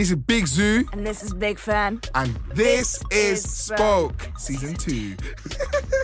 [0.00, 2.00] This is Big Zuu, And this is Big Fan.
[2.14, 5.14] and this, This is is Spoke, Season 2.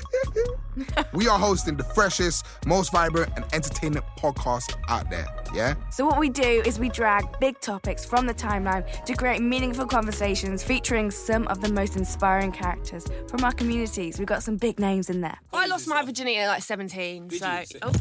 [1.15, 5.27] we are hosting the freshest, most vibrant, and entertainment podcast out there.
[5.55, 5.77] Yeah?
[5.91, 9.87] So, what we do is we drag big topics from the timeline to create meaningful
[9.87, 14.19] conversations featuring some of the most inspiring characters from our communities.
[14.19, 15.39] We've got some big names in there.
[15.55, 17.63] I lost my virginity at like 17, so.
[17.81, 17.93] Oh.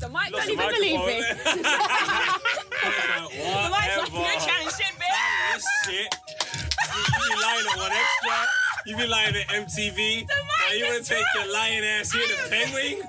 [0.00, 1.22] So Mike Lost don't even believe me.
[2.82, 3.30] microphone.
[3.32, 5.54] The Mike's like, you're chatting shit, bitch.
[5.54, 6.08] This shit.
[6.94, 8.36] You, you be lying at one extra.
[8.86, 10.26] You be lying at MTV.
[10.26, 13.02] Now you want to take your lying ass here to Penguin?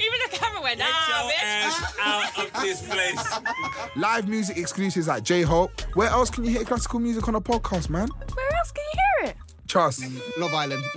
[0.00, 1.44] Even the camera went, Get ah, your bitch.
[1.44, 3.22] ass out of this place.
[3.96, 5.80] Live music exclusives at J Hope.
[5.94, 8.08] Where else can you hear classical music on a podcast, man?
[8.08, 9.36] Where else can you hear it?
[9.68, 10.02] Trust.
[10.38, 10.82] Love Island.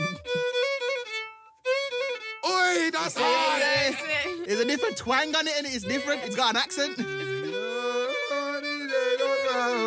[2.45, 3.61] Oi, that's hard.
[4.47, 6.21] There's a different twang on it and it's different.
[6.25, 6.97] It's got an accent.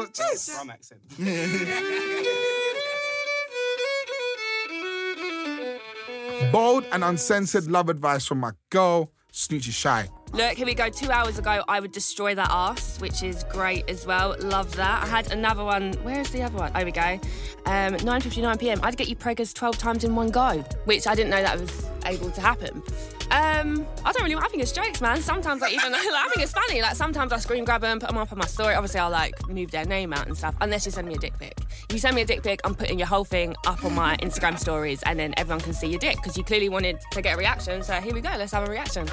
[0.05, 0.50] Jeez.
[0.50, 1.00] From accent.
[6.52, 10.09] Bold and uncensored love advice from my girl, Snoochie Shy.
[10.37, 10.90] Look, here we go.
[10.90, 14.37] Two hours ago, I would destroy that ass, which is great as well.
[14.40, 15.02] Love that.
[15.02, 15.95] I had another one.
[16.02, 16.70] Where is the other one?
[16.74, 17.18] There we go.
[17.65, 18.80] Um, 9:59 p.m.
[18.82, 21.90] I'd get you preggers 12 times in one go, which I didn't know that was
[22.04, 22.82] able to happen.
[23.30, 24.37] Um, I don't really.
[24.51, 25.23] Think it's jokes, man.
[25.23, 25.92] Sometimes I even.
[25.92, 26.82] Like, I think it's funny.
[26.82, 28.74] Like sometimes I screen grab them, put them up on my story.
[28.74, 30.54] Obviously, I'll like move their name out and stuff.
[30.60, 31.54] Unless you send me a dick pic.
[31.88, 34.18] If you send me a dick pic, I'm putting your whole thing up on my
[34.18, 37.37] Instagram stories, and then everyone can see your dick because you clearly wanted to get
[37.37, 37.82] a reaction.
[37.82, 38.34] So here we go.
[38.37, 39.09] Let's have a reaction.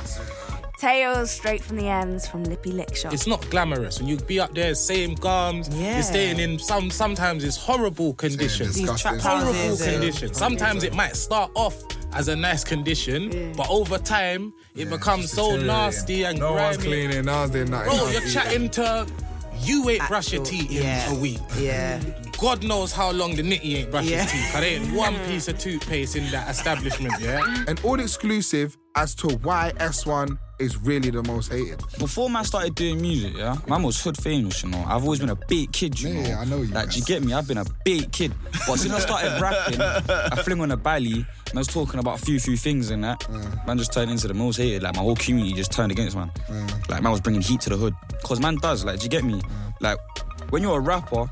[0.87, 3.13] Tales straight from the ends from Lippy Lick Shop.
[3.13, 5.69] It's not glamorous when you be up there, same gums.
[5.69, 5.93] Yeah.
[5.93, 6.91] You're staying in some.
[6.91, 8.75] Sometimes it's horrible conditions.
[8.75, 10.37] These trap Horrible houses and- conditions.
[10.37, 15.55] Sometimes it might start off as a nice condition, but over time it becomes so
[15.55, 16.89] nasty and no one's grimy.
[17.07, 17.25] cleaning.
[17.27, 17.97] No one's doing nothing.
[17.97, 19.07] Bro, you're chatting to.
[19.61, 20.71] You ain't brush your Actual- teeth
[21.09, 21.39] in a week.
[21.57, 22.01] Yeah.
[22.41, 24.23] God knows how long the nitty ain't brushed Yeah.
[24.23, 24.51] his teeth.
[24.51, 27.39] There ain't one piece of toothpaste in that establishment, yeah?
[27.69, 31.79] An all exclusive as to why S1 is really the most hated.
[31.99, 34.83] Before man started doing music, yeah, man was hood famous, you know.
[34.87, 36.39] I've always been a big kid, you Yeah, know.
[36.41, 37.33] I know you, Like, do you get me?
[37.33, 38.33] I've been a big kid.
[38.67, 41.13] But since I started rapping, I fling on a bally,
[41.49, 43.27] and I was talking about a few, few things and that.
[43.67, 44.83] Man just turned into the most hated.
[44.83, 46.31] Like, my whole community just turned against man.
[46.89, 47.95] Like, man was bringing heat to the hood.
[48.09, 49.41] Because man does, like, do you get me?
[49.81, 49.97] Like,
[50.49, 51.29] when you're a rapper,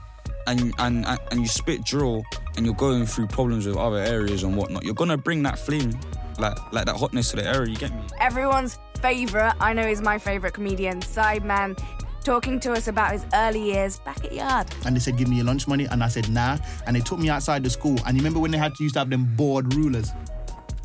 [0.47, 2.23] and, and and and you spit drill
[2.57, 5.91] and you're going through problems with other areas and whatnot, you're gonna bring that flame,
[6.39, 7.69] like like that hotness to the area.
[7.69, 8.01] You get me?
[8.19, 11.77] Everyone's favourite, I know is my favourite comedian, Sideman,
[12.23, 14.67] talking to us about his early years back at Yard.
[14.85, 15.85] And they said, give me your lunch money.
[15.85, 16.57] And I said, nah.
[16.85, 17.97] And they took me outside the school.
[18.05, 20.11] And you remember when they had to used to have them board rulers?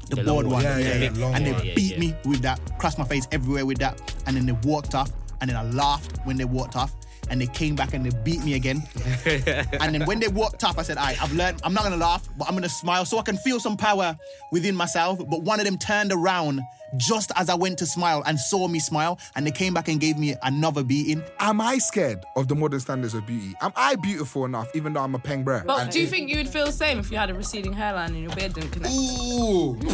[0.09, 0.63] The, board one.
[0.63, 1.63] Yeah, yeah, the long and they one.
[1.75, 4.01] beat me with that, crossed my face everywhere with that.
[4.27, 5.11] And then they walked off.
[5.41, 6.95] And then I laughed when they walked off.
[7.31, 8.83] And they came back and they beat me again.
[9.27, 11.97] and then when they walked off, I said, all right, I've learned, I'm not gonna
[11.97, 14.17] laugh, but I'm gonna smile so I can feel some power
[14.53, 15.19] within myself.
[15.19, 16.61] But one of them turned around
[16.97, 19.19] just as I went to smile and saw me smile.
[19.35, 21.23] And they came back and gave me another beating.
[21.41, 23.55] Am I scared of the modern standards of beauty?
[23.61, 25.63] Am I beautiful enough, even though I'm a peng bro?
[25.67, 28.13] But do you think you would feel the same if you had a receding hairline
[28.13, 28.95] and your beard didn't connect?
[28.95, 29.77] Ooh.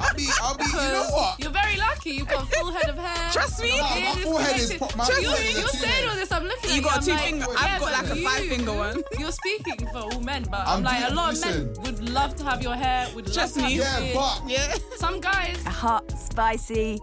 [0.00, 1.40] I'll be, I'll be, you know what?
[1.40, 1.76] You're very
[2.10, 2.18] lucky.
[2.18, 3.30] You've got a full head of hair.
[3.32, 3.68] Trust me.
[3.76, 4.78] Your Nah, my is forehead is connected.
[4.88, 6.32] pro- my You're, forehead is you're two saying all this.
[6.32, 6.82] I'm looking at You you.
[6.82, 9.02] got I'm two like, finger- yeah, I've got like a you- five finger one.
[9.18, 11.48] You're speaking for all men, but I'm I'm, like deep- a lot listen.
[11.70, 13.08] of men would love to have your hair.
[13.14, 13.82] Would Trust love to me.
[13.82, 14.16] have Yeah, beard.
[14.16, 14.74] but Yeah.
[14.96, 15.64] Some guys.
[15.66, 16.98] A hot, spicy,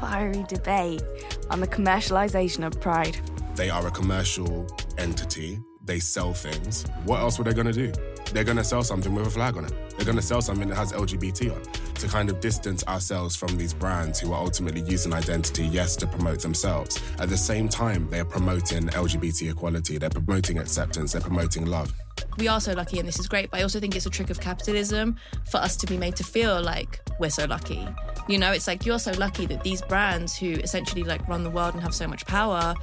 [0.00, 1.02] fiery debate
[1.50, 3.18] on the commercialisation of pride.
[3.56, 4.66] They are a commercial
[4.98, 5.60] entity.
[5.84, 6.84] They sell things.
[7.04, 7.92] What else were they going to do?
[8.32, 9.72] They're going to sell something with a flag on it.
[9.96, 11.62] They're going to sell something that has LGBT on
[11.94, 16.06] to kind of distance ourselves from these brands who are ultimately using identity, yes, to
[16.06, 17.00] promote themselves.
[17.18, 19.98] At the same time, they're promoting LGBT equality.
[19.98, 21.12] They're promoting acceptance.
[21.12, 21.92] They're promoting love.
[22.38, 24.30] we are so lucky and this is great, but I also think it's a trick
[24.30, 25.16] of capitalism
[25.50, 27.86] for us to be made to feel like we're so lucky.
[28.28, 31.50] You know, it's like you're so lucky that these brands who essentially like run the
[31.50, 32.74] world and have so much power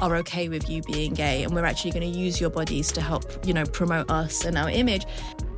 [0.00, 3.00] are okay with you being gay and we're actually going to use your bodies to
[3.00, 5.04] help, you know, promote us and our image.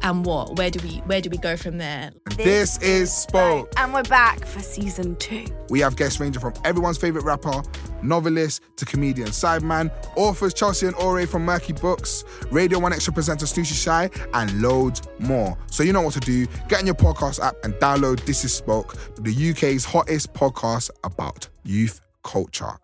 [0.02, 0.56] And what?
[0.56, 2.10] Where do we where do we go from there?
[2.36, 3.70] this is Spoke.
[3.76, 5.44] And we're back for season two.
[5.68, 7.62] We have guests ranging from everyone's favourite rapper,
[8.02, 13.44] novelist to comedian Sideman, authors Chelsea and Ore from Merky Books, Radio 1 Extra presenter
[13.44, 15.58] Snoochie Shy, and loads more.
[15.66, 16.46] So you know what to do.
[16.68, 21.48] Get in your podcast app and download This Is Spoke, the UK's hottest podcast about
[21.62, 22.78] youth culture.